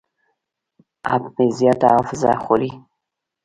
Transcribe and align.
اپ 1.13 1.23
مې 1.35 1.45
زیاته 1.57 1.87
حافظه 1.95 2.31
خوري. 2.43 2.71